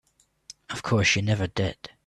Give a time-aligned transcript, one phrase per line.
[0.71, 1.91] Of course you never did.